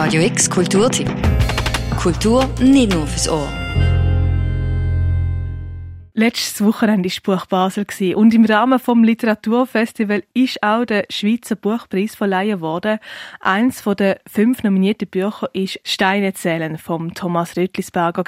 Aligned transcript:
Radio 0.00 0.22
X 0.22 0.48
Kulturtipp. 0.48 1.10
Kultur 2.00 2.48
nicht 2.60 2.94
nur 2.94 3.04
fürs 3.04 3.28
Ohr. 3.28 3.48
Letztes 6.14 6.64
Wochenende 6.64 7.10
war 7.10 7.36
Buch 7.36 7.46
Basel 7.46 7.84
und 8.14 8.32
im 8.32 8.44
Rahmen 8.44 8.78
vom 8.78 9.02
Literaturfestival 9.02 10.22
ist 10.34 10.62
auch 10.62 10.84
der 10.84 11.06
Schweizer 11.10 11.56
Buchpreis 11.56 12.14
verleihen 12.14 12.60
worden. 12.60 13.00
Eins 13.40 13.82
der 13.82 14.20
fünf 14.24 14.62
nominierten 14.62 15.08
Bücher 15.08 15.50
ist 15.52 15.80
Steine 15.82 16.32
zählen 16.32 16.78
vom 16.78 17.12
Thomas 17.12 17.56
Rötlisberger 17.56 18.22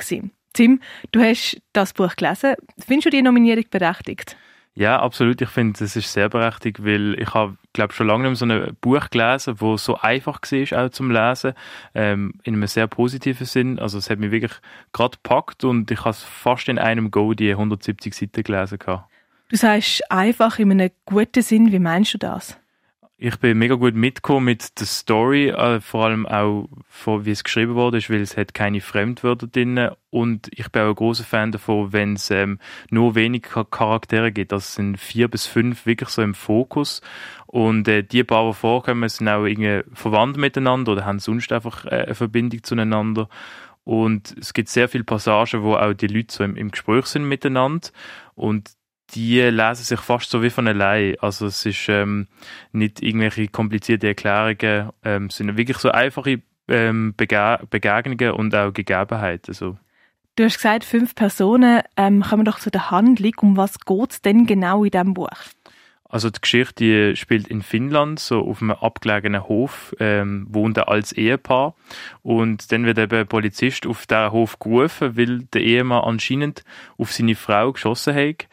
Tim, 0.53 0.81
du 1.13 1.21
hast 1.21 1.63
das 1.73 1.93
Buch 1.93 2.17
gelesen. 2.17 2.55
Findest 2.85 3.07
du 3.07 3.11
die 3.11 3.23
Nominierung 3.23 3.67
berechtigt? 3.71 4.37
Ja, 4.75 5.01
absolut. 5.01 5.41
Ich 5.43 5.49
finde, 5.49 5.83
es 5.85 5.97
ist 5.97 6.13
sehr 6.13 6.29
berechtigt, 6.29 6.85
weil 6.85 7.21
ich 7.21 7.35
habe, 7.35 7.57
glaube 7.73 7.93
schon 7.93 8.07
lange 8.07 8.31
nicht 8.31 8.41
mehr 8.41 8.57
so 8.61 8.69
ein 8.69 8.77
Buch 8.81 9.11
gelesen, 9.11 9.61
wo 9.61 9.77
so 9.77 9.97
einfach 9.97 10.41
war, 10.41 10.85
auch 10.85 10.91
zum 10.91 11.11
Lesen, 11.11 11.55
ähm, 11.95 12.35
in 12.45 12.55
einem 12.55 12.67
sehr 12.67 12.87
positiven 12.87 13.47
Sinn. 13.47 13.79
Also 13.79 13.99
es 13.99 14.09
hat 14.09 14.19
mich 14.21 14.31
wirklich 14.31 14.53
gerade 14.93 15.17
gepackt 15.17 15.65
und 15.65 15.91
ich 15.91 16.05
habe 16.05 16.15
fast 16.17 16.69
in 16.69 16.79
einem 16.79 17.11
Go 17.11 17.35
die 17.35 17.51
170 17.51 18.15
Seiten 18.15 18.43
gelesen. 18.43 18.79
Du 19.49 19.57
sagst 19.57 20.09
einfach 20.11 20.59
in 20.61 20.71
einem 20.71 20.91
guten 21.05 21.43
Sinn. 21.43 21.73
Wie 21.73 21.81
meinst 21.81 22.15
du 22.15 22.19
das? 22.19 22.57
Ich 23.23 23.37
bin 23.37 23.59
mega 23.59 23.75
gut 23.75 23.95
mitgekommen 23.95 24.47
mit 24.47 24.81
der 24.81 24.87
Story, 24.87 25.51
äh, 25.51 25.81
vor 25.81 26.07
allem 26.07 26.25
auch 26.25 26.71
von, 26.89 27.27
wie 27.27 27.33
es 27.33 27.45
geschrieben 27.45 27.75
wurde, 27.75 28.01
weil 28.09 28.23
es 28.23 28.39
hat 28.39 28.55
keine 28.55 28.81
Fremdwörter 28.81 29.47
drin 29.47 29.91
und 30.09 30.49
ich 30.53 30.71
bin 30.71 30.83
auch 30.83 30.89
ein 30.89 30.95
großer 30.95 31.25
Fan 31.25 31.53
davon, 31.53 31.93
wenn 31.93 32.15
es 32.15 32.31
ähm, 32.31 32.59
nur 32.89 33.15
wenig 33.15 33.43
Charaktere 33.43 34.33
gibt. 34.33 34.53
Das 34.53 34.75
sind 34.75 34.97
vier 34.97 35.29
bis 35.29 35.47
fünf 35.47 35.85
wirklich 35.85 36.09
so 36.09 36.23
im 36.23 36.33
Fokus 36.33 37.03
und 37.47 37.87
äh, 37.89 38.03
die 38.03 38.25
paar, 38.25 38.49
die 38.49 38.55
vorkommen, 38.55 39.07
sind 39.11 39.29
auch 39.29 39.45
irgendwie 39.45 39.83
verwandt 39.93 40.39
miteinander 40.39 40.93
oder 40.93 41.05
haben 41.05 41.19
sonst 41.19 41.53
einfach 41.53 41.85
äh, 41.85 42.05
eine 42.07 42.15
Verbindung 42.15 42.63
zueinander. 42.63 43.29
Und 43.85 44.35
es 44.39 44.55
gibt 44.55 44.71
sehr 44.71 44.89
viele 44.89 45.05
Passagen, 45.05 45.63
wo 45.63 45.75
auch 45.75 45.93
die 45.93 46.07
Leute 46.07 46.35
so 46.35 46.43
im, 46.43 46.57
im 46.57 46.71
Gespräch 46.71 47.05
sind 47.07 47.25
miteinander. 47.25 47.89
Und 48.35 48.71
die 49.15 49.41
lesen 49.41 49.85
sich 49.85 50.01
fast 50.01 50.31
so 50.31 50.43
wie 50.43 50.51
von 50.51 50.69
allein. 50.69 51.17
Also 51.21 51.47
es 51.47 51.65
ist 51.67 51.89
ähm, 51.89 52.29
nicht 52.73 53.03
irgendwelche 53.03 53.49
komplizierte 53.49 54.09
Erklärungen, 54.09 54.91
ähm, 55.05 55.27
es 55.27 55.37
sind 55.37 55.57
wirklich 55.57 55.79
so 55.79 55.91
einfache 55.91 56.43
ähm, 56.69 57.15
Bege 57.17 57.59
Begegnungen 57.69 58.33
und 58.33 58.55
auch 58.55 58.73
Gegebenheiten. 58.73 59.55
So. 59.55 59.77
Du 60.37 60.45
hast 60.45 60.57
gesagt, 60.57 60.85
fünf 60.85 61.15
Personen. 61.15 61.83
Ähm, 61.97 62.23
kommen 62.23 62.47
wir 62.47 62.53
doch 62.53 62.61
zu 62.61 62.71
der 62.71 62.91
Handlung. 62.91 63.35
Um 63.41 63.57
was 63.57 63.79
geht 63.81 64.11
es 64.13 64.23
denn 64.23 64.47
genau 64.47 64.85
in 64.85 64.91
diesem 64.91 65.15
Buch? 65.15 65.29
Also 66.11 66.29
die 66.29 66.41
Geschichte 66.41 66.75
die 66.75 67.17
spielt 67.17 67.47
in 67.47 67.63
Finnland, 67.63 68.19
so 68.19 68.41
auf 68.41 68.61
einem 68.61 68.73
abgelegenen 68.73 69.47
Hof, 69.47 69.95
ähm, 70.01 70.45
wohnt 70.51 70.77
er 70.77 70.89
als 70.89 71.13
Ehepaar 71.13 71.77
und 72.23 72.73
dann 72.73 72.85
wird 72.85 72.99
eben 72.99 73.21
ein 73.21 73.29
Polizist 73.29 73.87
auf 73.87 74.07
diesen 74.09 74.33
Hof 74.33 74.59
gerufen, 74.59 75.17
weil 75.17 75.45
der 75.45 75.63
Ehemann 75.63 76.03
anscheinend 76.03 76.65
auf 76.99 77.13
seine 77.13 77.37
Frau 77.37 77.73
geschossen 77.73 78.15
hat 78.17 78.49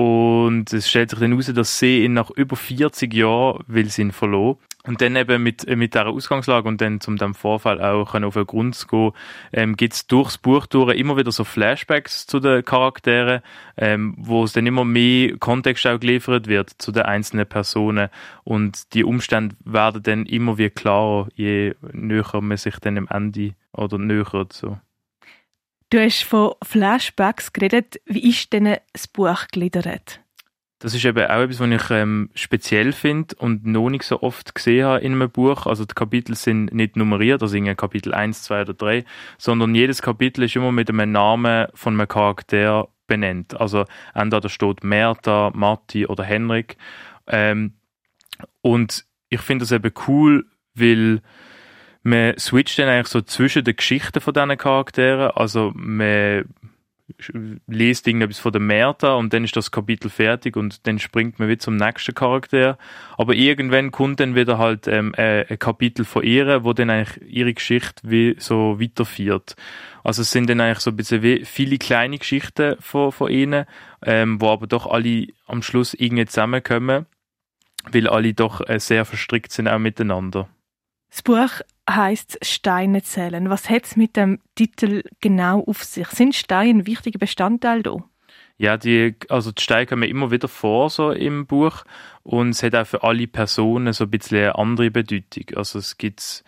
und 0.00 0.72
es 0.72 0.88
stellt 0.88 1.10
sich 1.10 1.18
dann 1.18 1.30
heraus, 1.30 1.52
dass 1.52 1.78
sie 1.78 2.04
ihn 2.04 2.14
nach 2.14 2.30
über 2.30 2.56
40 2.56 3.12
Jahren 3.12 3.62
will 3.66 3.90
sie 3.90 4.02
ihn 4.02 4.12
verloren. 4.12 4.56
Und 4.86 5.02
dann 5.02 5.14
eben 5.14 5.42
mit, 5.42 5.68
mit 5.76 5.92
dieser 5.92 6.06
Ausgangslage 6.06 6.66
und 6.66 6.80
dann 6.80 7.02
zum 7.02 7.18
dem 7.18 7.34
Vorfall 7.34 7.82
auch 7.82 8.14
auf 8.14 8.34
den 8.34 8.46
Grund 8.46 8.74
zu 8.74 8.86
gehen, 8.86 9.12
ähm, 9.52 9.76
gibt 9.76 9.92
es 9.92 10.06
durchs 10.06 10.38
Buch 10.38 10.66
durch 10.66 10.96
immer 10.96 11.18
wieder 11.18 11.32
so 11.32 11.44
Flashbacks 11.44 12.26
zu 12.26 12.40
den 12.40 12.64
Charakteren, 12.64 13.42
ähm, 13.76 14.14
wo 14.16 14.42
es 14.44 14.54
dann 14.54 14.66
immer 14.66 14.86
mehr 14.86 15.36
Kontext 15.36 15.86
auch 15.86 16.00
geliefert 16.00 16.46
wird 16.46 16.70
zu 16.78 16.92
den 16.92 17.02
einzelnen 17.02 17.46
Personen. 17.46 18.08
Und 18.42 18.94
die 18.94 19.04
Umstände 19.04 19.54
werden 19.66 20.02
dann 20.02 20.24
immer 20.24 20.56
wie 20.56 20.70
klarer, 20.70 21.28
je 21.34 21.74
näher 21.92 22.40
man 22.40 22.56
sich 22.56 22.76
dann 22.76 22.96
am 22.96 23.08
Ende 23.10 23.52
oder 23.72 23.98
nähert. 23.98 24.54
So. 24.54 24.78
Du 25.90 25.98
hast 25.98 26.22
von 26.22 26.54
Flashbacks 26.62 27.52
geredet. 27.52 28.00
Wie 28.06 28.30
ist 28.30 28.52
denn 28.52 28.76
das 28.92 29.08
Buch 29.08 29.48
gegliedert? 29.50 30.20
Das 30.78 30.94
ist 30.94 31.04
eben 31.04 31.26
auch 31.26 31.40
etwas, 31.40 31.58
was 31.58 31.68
ich 31.68 31.90
ähm, 31.90 32.30
speziell 32.34 32.92
finde 32.92 33.34
und 33.36 33.66
noch 33.66 33.90
nicht 33.90 34.04
so 34.04 34.22
oft 34.22 34.54
gesehen 34.54 34.86
habe 34.86 35.00
in 35.00 35.14
einem 35.14 35.28
Buch. 35.28 35.66
Also 35.66 35.84
die 35.84 35.94
Kapitel 35.94 36.36
sind 36.36 36.72
nicht 36.72 36.96
nummeriert, 36.96 37.42
also 37.42 37.56
in 37.56 37.76
Kapitel 37.76 38.14
1, 38.14 38.44
2 38.44 38.62
oder 38.62 38.74
3, 38.74 39.04
sondern 39.36 39.74
jedes 39.74 40.00
Kapitel 40.00 40.44
ist 40.44 40.54
immer 40.54 40.70
mit 40.70 40.88
einem 40.88 41.10
Namen 41.10 41.66
von 41.74 41.94
einem 41.94 42.06
Charakter 42.06 42.88
benannt. 43.08 43.60
Also 43.60 43.84
entweder 44.14 44.48
steht 44.48 44.84
Merta, 44.84 45.50
Matti 45.52 46.06
oder 46.06 46.22
Henrik. 46.22 46.76
Ähm, 47.26 47.74
und 48.62 49.04
ich 49.28 49.40
finde 49.40 49.64
das 49.64 49.72
eben 49.72 49.92
cool, 50.06 50.46
weil 50.74 51.20
man 52.02 52.38
switcht 52.38 52.78
dann 52.78 52.88
eigentlich 52.88 53.08
so 53.08 53.20
zwischen 53.20 53.64
den 53.64 53.76
Geschichten 53.76 54.20
von 54.20 54.34
diesen 54.34 54.56
Charakteren. 54.56 55.30
Also 55.32 55.72
man 55.74 56.44
liest 57.66 58.06
irgendetwas 58.06 58.38
von 58.38 58.52
der 58.52 58.60
Merta 58.60 59.14
und 59.14 59.32
dann 59.32 59.44
ist 59.44 59.56
das 59.56 59.70
Kapitel 59.70 60.10
fertig 60.10 60.56
und 60.56 60.86
dann 60.86 60.98
springt 60.98 61.38
man 61.38 61.48
wieder 61.48 61.58
zum 61.58 61.76
nächsten 61.76 62.14
Charakter. 62.14 62.78
Aber 63.16 63.34
irgendwann 63.34 63.90
kommt 63.90 64.20
dann 64.20 64.34
wieder 64.34 64.58
halt 64.58 64.86
ähm, 64.86 65.14
ein 65.16 65.58
Kapitel 65.58 66.04
von 66.04 66.22
ihr, 66.22 66.64
wo 66.64 66.72
dann 66.72 66.90
eigentlich 66.90 67.20
ihre 67.26 67.54
Geschichte 67.54 68.02
wie 68.08 68.36
so 68.38 68.80
weiterführt. 68.80 69.56
Also 70.04 70.22
es 70.22 70.30
sind 70.30 70.48
dann 70.48 70.60
eigentlich 70.60 70.80
so 70.80 70.90
ein 70.90 70.96
bisschen 70.96 71.22
wie 71.22 71.44
viele 71.44 71.78
kleine 71.78 72.18
Geschichten 72.18 72.76
von, 72.80 73.12
von 73.12 73.30
ihnen, 73.30 73.66
ähm, 74.04 74.40
wo 74.40 74.48
aber 74.48 74.66
doch 74.66 74.86
alle 74.86 75.28
am 75.46 75.62
Schluss 75.62 75.94
irgendwie 75.94 76.26
zusammenkommen, 76.26 77.06
weil 77.90 78.08
alle 78.08 78.34
doch 78.34 78.66
äh, 78.68 78.78
sehr 78.78 79.04
verstrickt 79.04 79.52
sind 79.52 79.68
auch 79.68 79.78
miteinander. 79.78 80.48
Das 81.10 81.22
Buch 81.22 81.60
heißt 81.88 82.38
Steine 82.42 83.02
zählen. 83.02 83.50
Was 83.50 83.68
hat 83.68 83.84
es 83.84 83.96
mit 83.96 84.16
dem 84.16 84.38
Titel 84.54 85.02
genau 85.20 85.64
auf 85.64 85.82
sich? 85.82 86.06
Sind 86.08 86.34
Steine 86.34 86.80
ein 86.80 86.86
wichtiger 86.86 87.18
Bestandteil 87.18 87.82
da? 87.82 87.96
Ja, 88.58 88.76
die, 88.76 89.16
also 89.28 89.52
die 89.52 89.62
Steine 89.62 89.86
kommen 89.86 90.08
immer 90.08 90.30
wieder 90.30 90.46
vor 90.46 90.90
so 90.90 91.10
im 91.10 91.46
Buch 91.46 91.82
und 92.22 92.50
es 92.50 92.62
hat 92.62 92.74
auch 92.74 92.86
für 92.86 93.02
alle 93.02 93.26
Personen 93.26 93.92
so 93.92 94.04
ein 94.04 94.10
bisschen 94.10 94.38
eine 94.38 94.56
andere 94.56 94.90
Bedeutung. 94.90 95.56
Also 95.56 95.78
es 95.78 95.96
gibt 95.98 96.44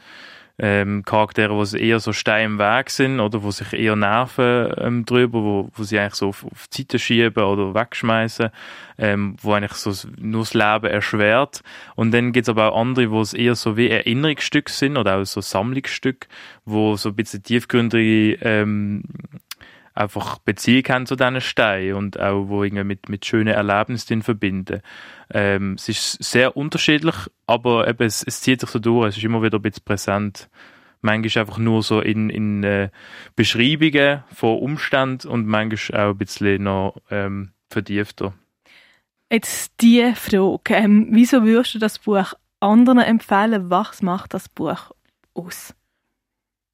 ähm, 0.58 1.02
Charaktere, 1.04 1.64
die 1.64 1.88
eher 1.88 2.00
so 2.00 2.12
Steine 2.12 2.44
im 2.44 2.58
Weg 2.58 2.90
sind 2.90 3.20
oder 3.20 3.42
wo 3.42 3.50
sich 3.50 3.72
eher 3.72 3.96
nerven 3.96 4.72
ähm, 4.78 5.04
drüber, 5.04 5.42
wo, 5.42 5.70
wo 5.74 5.82
sie 5.82 5.98
eigentlich 5.98 6.14
so 6.14 6.28
auf, 6.28 6.44
auf 6.44 6.68
die 6.68 6.82
Seite 6.82 6.98
schieben 6.98 7.42
oder 7.42 7.74
wegschmeißen, 7.74 8.50
ähm, 8.98 9.36
wo 9.40 9.52
eigentlich 9.52 9.72
so 9.72 10.08
nur 10.18 10.42
das 10.42 10.54
Leben 10.54 10.86
erschwert. 10.86 11.62
Und 11.96 12.12
dann 12.12 12.32
gibt 12.32 12.46
es 12.46 12.48
aber 12.48 12.72
auch 12.72 12.80
andere, 12.80 13.10
wo 13.10 13.20
es 13.20 13.34
eher 13.34 13.54
so 13.54 13.76
wie 13.76 13.88
Erinnerungsstücke 13.88 14.70
sind 14.70 14.96
oder 14.96 15.16
auch 15.16 15.24
so 15.24 15.40
Sammlungsstücke, 15.40 16.28
wo 16.64 16.96
so 16.96 17.10
ein 17.10 17.16
bisschen 17.16 17.42
tiefgründige 17.42 18.38
ähm, 18.42 19.02
einfach 19.94 20.38
Beziehung 20.38 20.84
haben 20.88 21.06
zu 21.06 21.16
diesen 21.16 21.41
Steinen 21.41 21.94
und 21.94 22.19
auch 22.19 22.48
wo 22.48 22.64
irgendwie 22.64 22.84
mit, 22.84 23.08
mit 23.08 23.25
schönen 23.25 23.54
Erlebnissen 23.54 24.22
verbinden. 24.22 24.80
Ähm, 25.30 25.75
es 25.75 25.88
ist 25.88 26.22
sehr 26.22 26.56
unterschiedlich, 26.56 27.16
aber 27.47 27.88
eben, 27.88 28.04
es, 28.04 28.22
es 28.22 28.41
zieht 28.41 28.60
sich 28.60 28.70
so 28.70 28.78
durch, 28.78 29.08
es 29.08 29.16
ist 29.16 29.25
immer 29.25 29.42
wieder 29.42 29.58
ein 29.58 29.62
bisschen 29.62 29.84
präsent. 29.84 30.48
Manchmal 31.00 31.42
einfach 31.42 31.58
nur 31.58 31.82
so 31.82 32.00
in, 32.00 32.31
in 32.31 32.62
äh, 32.62 32.91
Beschreibungen 33.34 34.22
von 34.32 34.58
Umständen 34.58 35.28
und 35.28 35.47
manchmal 35.47 36.00
auch 36.00 36.10
ein 36.10 36.19
bisschen 36.19 36.62
noch 36.62 36.97
ähm, 37.10 37.50
vertiefter. 37.69 38.34
Jetzt 39.31 39.72
die 39.81 40.12
Frage, 40.14 40.60
ähm, 40.75 41.08
wieso 41.10 41.42
würdest 41.42 41.75
du 41.75 41.78
das 41.78 41.98
Buch 41.98 42.34
anderen 42.60 42.98
empfehlen? 42.98 43.70
Was 43.70 44.02
macht 44.02 44.34
das 44.34 44.48
Buch 44.48 44.92
aus? 45.34 45.75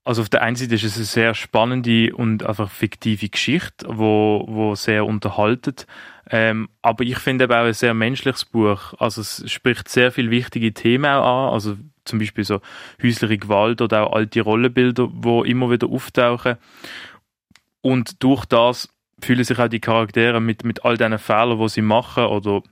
Also 0.05 0.23
auf 0.23 0.29
der 0.29 0.43
einen 0.43 0.57
Seite 0.57 0.75
ist 0.75 0.85
es 0.85 0.97
eine 0.97 1.05
sehr 1.05 1.35
spannende 1.35 2.15
und 2.15 2.43
einfach 2.45 2.71
fiktive 2.71 3.29
Geschichte, 3.29 3.87
wo, 3.89 4.45
wo 4.49 4.75
sehr 4.75 5.05
unterhaltet. 5.05 5.87
Ähm, 6.31 6.69
aber 6.83 7.05
ich 7.05 7.19
finde 7.19 7.45
eben 7.45 7.53
auch 7.53 7.65
ein 7.65 7.75
sehr 7.75 7.95
menschliches 7.95 8.45
Buch. 8.45 8.95
Also 8.99 9.21
es 9.21 9.45
spricht 9.51 9.89
sehr 9.89 10.11
viele 10.11 10.31
wichtige 10.31 10.73
Themen 10.73 11.07
auch 11.07 11.49
an. 11.49 11.55
Also 11.55 11.77
zum 12.05 12.19
Beispiel 12.19 12.45
so 12.45 12.61
häusliche 13.03 13.39
Gewalt 13.39 13.81
oder 13.81 14.07
auch 14.07 14.15
alte 14.15 14.41
Rollenbilder, 14.41 15.09
wo 15.13 15.45
immer 15.45 15.71
wieder 15.71 15.89
auftauchen. 15.89 16.57
Und 17.83 18.23
durch 18.23 18.45
das 18.47 18.89
fühlen 19.21 19.45
sich 19.45 19.59
auch 19.59 19.69
die 19.69 19.81
Charaktere 19.81 20.41
mit, 20.41 20.65
mit 20.65 20.85
all 20.85 20.97
diesen 20.97 21.19
Fehlern, 21.19 21.59
die 21.59 21.69
sie 21.69 21.83
machen 21.83 22.25
oder 22.25 22.63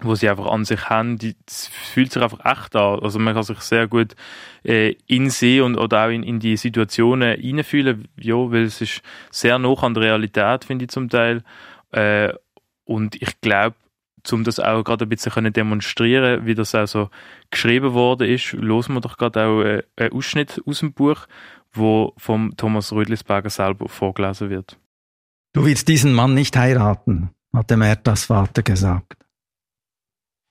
wo 0.00 0.14
sie 0.14 0.28
einfach 0.28 0.46
an 0.46 0.64
sich 0.64 0.88
haben, 0.88 1.18
die, 1.18 1.34
fühlt 1.48 2.12
sich 2.12 2.22
einfach 2.22 2.44
echt 2.44 2.76
an. 2.76 3.00
Also 3.00 3.18
man 3.18 3.34
kann 3.34 3.42
sich 3.42 3.60
sehr 3.60 3.88
gut 3.88 4.14
äh, 4.64 4.94
in 5.06 5.30
sie 5.30 5.60
und 5.60 5.76
oder 5.76 6.06
auch 6.06 6.10
in, 6.10 6.22
in 6.22 6.38
die 6.38 6.56
Situationen 6.56 7.40
hineinfühlen, 7.40 8.06
ja, 8.18 8.36
weil 8.36 8.64
es 8.64 8.80
ist 8.80 9.02
sehr 9.30 9.58
nah 9.58 9.74
an 9.82 9.94
der 9.94 10.04
Realität, 10.04 10.64
finde 10.64 10.84
ich 10.84 10.90
zum 10.90 11.08
Teil. 11.08 11.42
Äh, 11.90 12.32
und 12.84 13.20
ich 13.20 13.40
glaube, 13.40 13.76
um 14.32 14.44
das 14.44 14.60
auch 14.60 14.84
gerade 14.84 15.06
ein 15.06 15.08
bisschen 15.08 15.32
können 15.32 15.52
demonstrieren, 15.52 16.46
wie 16.46 16.54
das 16.54 16.74
also 16.74 17.10
geschrieben 17.50 17.92
worden 17.94 18.28
ist, 18.28 18.52
losen 18.52 18.94
wir 18.94 19.00
doch 19.00 19.16
gerade 19.16 19.44
auch 19.44 19.62
äh, 19.62 19.82
einen 19.96 20.12
Ausschnitt 20.12 20.60
aus 20.66 20.80
dem 20.80 20.92
Buch, 20.92 21.26
wo 21.72 22.12
vom 22.16 22.56
Thomas 22.56 22.92
Rödlisberger 22.92 23.50
selber 23.50 23.88
vorgelesen 23.88 24.50
wird. 24.50 24.78
Du 25.52 25.64
willst 25.64 25.88
diesen 25.88 26.12
Mann 26.12 26.34
nicht 26.34 26.56
heiraten, 26.56 27.30
hat 27.52 27.70
dem 27.70 27.80
Mertas 27.80 28.26
Vater 28.26 28.62
gesagt. 28.62 29.16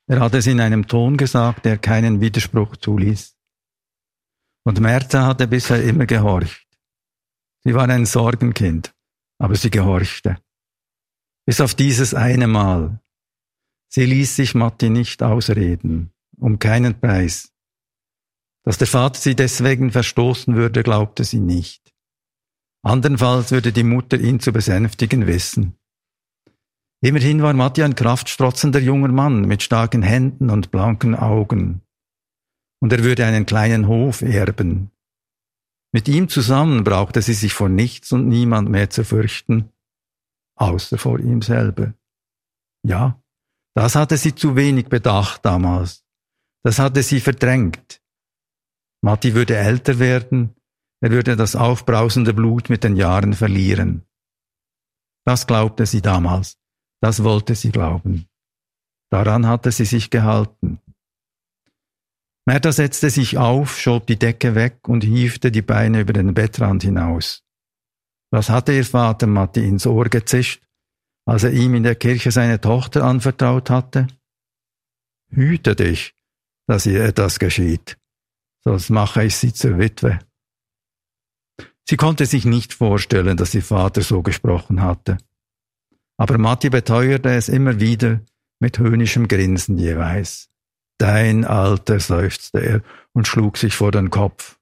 Er 0.09 0.21
hat 0.21 0.33
es 0.33 0.47
in 0.47 0.61
einem 0.61 0.87
Ton 0.87 1.17
gesagt, 1.17 1.65
der 1.65 1.77
keinen 1.77 2.21
Widerspruch 2.21 2.77
zuließ. 2.77 3.35
Und 4.65 4.79
Märta 4.79 5.25
hatte 5.25 5.47
bisher 5.47 5.83
immer 5.83 6.05
gehorcht. 6.05 6.67
Sie 7.63 7.73
war 7.73 7.89
ein 7.89 8.05
Sorgenkind, 8.05 8.93
aber 9.37 9.55
sie 9.55 9.69
gehorchte. 9.69 10.37
Bis 11.45 11.59
auf 11.59 11.75
dieses 11.75 12.13
eine 12.13 12.47
Mal. 12.47 13.01
Sie 13.89 14.05
ließ 14.05 14.35
sich 14.35 14.55
Matti 14.55 14.89
nicht 14.89 15.23
ausreden, 15.23 16.11
um 16.37 16.59
keinen 16.59 16.99
Preis. 16.99 17.53
Dass 18.63 18.77
der 18.77 18.87
Vater 18.87 19.19
sie 19.19 19.35
deswegen 19.35 19.91
verstoßen 19.91 20.55
würde, 20.55 20.83
glaubte 20.83 21.23
sie 21.23 21.39
nicht. 21.39 21.93
Andernfalls 22.83 23.51
würde 23.51 23.73
die 23.73 23.83
Mutter 23.83 24.17
ihn 24.19 24.39
zu 24.39 24.51
besänftigen 24.51 25.27
wissen. 25.27 25.77
Immerhin 27.01 27.43
war 27.43 27.53
Matti 27.53 27.83
ein 27.83 27.95
kraftstrotzender 27.95 28.79
junger 28.79 29.09
Mann 29.09 29.41
mit 29.41 29.61
starken 29.61 30.01
Händen 30.01 30.49
und 30.49 30.71
blanken 30.71 31.15
Augen. 31.15 31.81
Und 32.81 32.91
er 32.91 33.03
würde 33.03 33.25
einen 33.25 33.45
kleinen 33.45 33.87
Hof 33.87 34.21
erben. 34.21 34.91
Mit 35.93 36.07
ihm 36.07 36.27
zusammen 36.27 36.83
brauchte 36.83 37.21
sie 37.21 37.33
sich 37.33 37.53
vor 37.53 37.69
nichts 37.69 38.11
und 38.11 38.27
niemand 38.27 38.69
mehr 38.69 38.89
zu 38.89 39.03
fürchten, 39.03 39.71
außer 40.55 40.97
vor 40.97 41.19
ihm 41.19 41.41
selber. 41.41 41.93
Ja, 42.83 43.21
das 43.75 43.95
hatte 43.95 44.17
sie 44.17 44.35
zu 44.35 44.55
wenig 44.55 44.89
bedacht 44.89 45.45
damals. 45.45 46.03
Das 46.63 46.79
hatte 46.79 47.03
sie 47.03 47.19
verdrängt. 47.19 48.01
Matti 49.01 49.35
würde 49.35 49.55
älter 49.55 49.99
werden, 49.99 50.55
er 50.99 51.11
würde 51.11 51.35
das 51.35 51.55
aufbrausende 51.55 52.33
Blut 52.33 52.69
mit 52.69 52.83
den 52.83 52.95
Jahren 52.95 53.33
verlieren. 53.33 54.05
Das 55.25 55.45
glaubte 55.45 55.85
sie 55.85 56.01
damals. 56.01 56.57
Das 57.01 57.23
wollte 57.23 57.55
sie 57.55 57.71
glauben. 57.71 58.27
Daran 59.09 59.47
hatte 59.47 59.71
sie 59.71 59.85
sich 59.85 60.09
gehalten. 60.09 60.79
Merta 62.45 62.71
setzte 62.71 63.09
sich 63.09 63.37
auf, 63.37 63.77
schob 63.77 64.07
die 64.07 64.17
Decke 64.17 64.55
weg 64.55 64.87
und 64.87 65.03
hiefte 65.03 65.51
die 65.51 65.61
Beine 65.61 66.01
über 66.01 66.13
den 66.13 66.33
Bettrand 66.33 66.83
hinaus. 66.83 67.43
Was 68.31 68.49
hatte 68.49 68.73
ihr 68.73 68.85
Vater 68.85 69.27
Matti 69.27 69.65
ins 69.65 69.85
Ohr 69.85 70.05
gezischt, 70.05 70.63
als 71.25 71.43
er 71.43 71.51
ihm 71.51 71.75
in 71.75 71.83
der 71.83 71.95
Kirche 71.95 72.31
seine 72.31 72.59
Tochter 72.59 73.03
anvertraut 73.03 73.69
hatte? 73.69 74.07
Hüte 75.29 75.75
dich, 75.75 76.15
dass 76.67 76.85
ihr 76.85 77.03
etwas 77.03 77.39
geschieht, 77.39 77.97
sonst 78.63 78.89
mache 78.89 79.25
ich 79.25 79.35
sie 79.35 79.53
zur 79.53 79.77
Witwe. 79.77 80.19
Sie 81.83 81.97
konnte 81.97 82.25
sich 82.25 82.45
nicht 82.45 82.73
vorstellen, 82.73 83.37
dass 83.37 83.55
ihr 83.55 83.63
Vater 83.63 84.01
so 84.01 84.21
gesprochen 84.21 84.81
hatte. 84.81 85.17
Aber 86.17 86.37
Matti 86.37 86.69
beteuerte 86.69 87.29
es 87.29 87.47
immer 87.47 87.79
wieder 87.79 88.21
mit 88.59 88.79
höhnischem 88.79 89.27
Grinsen 89.27 89.77
jeweils. 89.77 90.49
Dein 90.97 91.45
Alter, 91.45 91.99
seufzte 91.99 92.59
er 92.59 92.81
und 93.13 93.27
schlug 93.27 93.57
sich 93.57 93.75
vor 93.75 93.91
den 93.91 94.09
Kopf. 94.09 94.57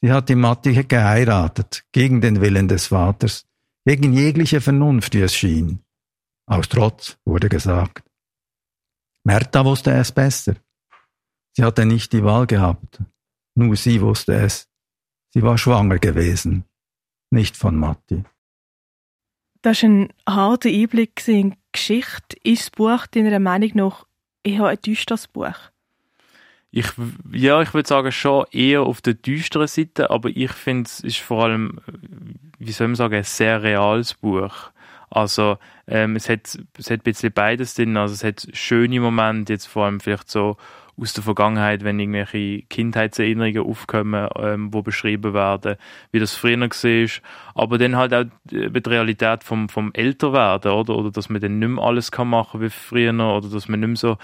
Sie 0.00 0.10
hatte 0.10 0.34
Matti 0.34 0.72
geheiratet, 0.84 1.84
gegen 1.92 2.20
den 2.20 2.40
Willen 2.40 2.66
des 2.66 2.86
Vaters, 2.86 3.46
gegen 3.84 4.12
jegliche 4.12 4.60
Vernunft, 4.60 5.14
wie 5.14 5.20
es 5.20 5.34
schien. 5.34 5.84
Aus 6.46 6.68
Trotz, 6.68 7.18
wurde 7.24 7.48
gesagt. 7.48 8.02
Märta 9.24 9.64
wusste 9.64 9.92
es 9.92 10.10
besser. 10.10 10.56
Sie 11.54 11.62
hatte 11.62 11.84
nicht 11.84 12.12
die 12.12 12.24
Wahl 12.24 12.46
gehabt. 12.46 13.00
Nur 13.54 13.76
sie 13.76 14.00
wusste 14.00 14.34
es. 14.34 14.68
Sie 15.30 15.42
war 15.42 15.58
schwanger 15.58 15.98
gewesen, 15.98 16.64
nicht 17.30 17.56
von 17.56 17.76
Matti. 17.76 18.24
Das 19.62 19.82
war 19.82 19.90
ein 19.90 20.08
harter 20.28 20.68
Einblick 20.68 21.26
in 21.28 21.50
die 21.52 21.56
Geschichte. 21.72 22.36
Ist 22.42 22.62
das 22.62 22.70
Buch 22.70 23.06
deiner 23.06 23.38
Meinung 23.38 23.70
nach 23.74 24.06
eher 24.42 24.66
ein 24.66 24.78
düsteres 24.84 25.28
Buch? 25.28 25.54
Ich, 26.72 26.86
ja, 27.30 27.60
ich 27.60 27.74
würde 27.74 27.88
sagen, 27.88 28.10
schon 28.12 28.46
eher 28.50 28.82
auf 28.82 29.02
der 29.02 29.14
düsteren 29.14 29.68
Seite, 29.68 30.10
aber 30.10 30.30
ich 30.30 30.52
finde, 30.52 30.88
es 30.88 31.00
ist 31.00 31.18
vor 31.18 31.44
allem, 31.44 31.80
wie 32.58 32.72
soll 32.72 32.88
man 32.88 32.96
sagen, 32.96 33.14
ein 33.14 33.24
sehr 33.24 33.62
reales 33.62 34.14
Buch. 34.14 34.70
Also, 35.10 35.58
ähm, 35.86 36.16
es, 36.16 36.30
hat, 36.30 36.58
es 36.78 36.90
hat 36.90 37.00
ein 37.00 37.02
bisschen 37.02 37.32
beides 37.32 37.74
drin. 37.74 37.96
Also, 37.98 38.14
es 38.14 38.24
hat 38.24 38.48
schöne 38.54 39.00
Momente, 39.00 39.52
jetzt 39.52 39.66
vor 39.66 39.84
allem 39.84 40.00
vielleicht 40.00 40.30
so 40.30 40.56
aus 40.96 41.12
der 41.14 41.22
Vergangenheit, 41.22 41.84
wenn 41.84 41.98
irgendwelche 41.98 42.62
Kindheitserinnerungen 42.68 43.62
aufkommen, 43.62 44.28
ähm, 44.36 44.72
wo 44.72 44.82
beschrieben 44.82 45.34
werden, 45.34 45.76
wie 46.10 46.18
das 46.18 46.34
früher 46.34 46.60
war. 46.60 47.08
Aber 47.54 47.78
dann 47.78 47.96
halt 47.96 48.14
auch 48.14 48.24
die 48.44 48.66
Realität 48.86 49.42
vom, 49.42 49.68
vom 49.68 49.92
Älterwerden, 49.94 50.72
oder? 50.72 50.96
Oder 50.96 51.10
dass 51.10 51.28
man 51.28 51.40
dann 51.40 51.58
nicht 51.58 51.68
mehr 51.68 51.84
alles 51.84 52.12
kann 52.12 52.28
machen 52.28 52.60
wie 52.60 52.70
früher, 52.70 53.12
oder 53.12 53.48
dass 53.48 53.68
man 53.68 53.80
nicht 53.80 53.88
mehr 53.88 53.96
so 53.96 54.18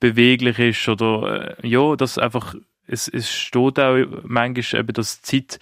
beweglich 0.00 0.58
ist, 0.58 0.88
oder, 0.88 1.58
äh, 1.58 1.68
ja, 1.68 1.96
dass 1.96 2.18
einfach, 2.18 2.54
es, 2.86 3.08
es 3.08 3.30
steht 3.32 3.78
auch 3.80 3.98
manchmal 4.22 4.80
eben, 4.80 4.92
dass 4.92 5.22
Zeit 5.22 5.58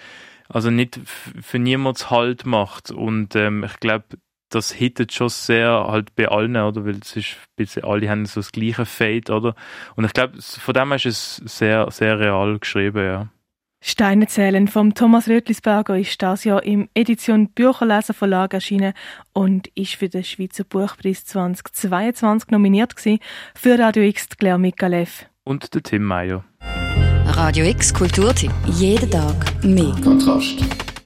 also 0.48 0.70
nicht 0.70 1.00
für 1.04 1.58
niemals 1.58 2.10
Halt 2.10 2.44
macht. 2.44 2.90
Und 2.90 3.36
ähm, 3.36 3.64
ich 3.64 3.78
glaube, 3.80 4.04
das 4.50 4.72
hittet 4.72 5.12
schon 5.12 5.28
sehr 5.28 5.86
halt 5.88 6.14
bei 6.14 6.28
allen, 6.28 6.56
oder? 6.56 6.84
Weil 6.84 6.98
es 7.02 7.16
ist 7.16 7.36
bisschen, 7.56 7.84
alle 7.84 8.08
haben 8.10 8.26
so 8.26 8.40
das 8.40 8.52
gleiche 8.52 8.84
Fade, 8.84 9.32
oder? 9.32 9.54
Und 9.96 10.04
ich 10.04 10.12
glaube, 10.12 10.40
von 10.40 10.74
dem 10.74 10.88
her 10.88 10.96
ist 10.96 11.06
es 11.06 11.36
sehr, 11.36 11.90
sehr 11.90 12.18
real 12.18 12.58
geschrieben, 12.58 13.04
ja. 13.04 13.28
Steine 13.82 14.26
zählen 14.26 14.68
vom 14.68 14.92
Thomas 14.92 15.26
Rötlisberger 15.26 15.98
ist 15.98 16.20
das 16.20 16.44
Jahr 16.44 16.62
im 16.62 16.90
Edition 16.92 17.48
Bücherleser 17.48 18.12
Verlag 18.12 18.52
erschienen 18.52 18.92
und 19.32 19.68
ist 19.68 19.94
für 19.94 20.10
den 20.10 20.22
Schweizer 20.22 20.64
Buchpreis 20.64 21.24
2022 21.24 22.50
nominiert 22.50 22.94
gewesen. 22.94 23.20
Für 23.54 23.78
Radio 23.78 24.02
X 24.02 24.28
Claire 24.36 24.58
Mikalev. 24.58 25.26
Und 25.44 25.72
der 25.74 25.82
Tim 25.82 26.04
Meyer. 26.04 26.44
Radio 27.24 27.64
X 27.64 27.94
Kulturtipp. 27.94 28.52
Jeden 28.66 29.10
Tag 29.10 29.64
mehr. 29.64 29.94
Kontrast. 30.04 30.89